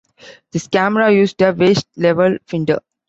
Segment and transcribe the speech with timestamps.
[0.51, 2.79] This camera used a waist-level finder.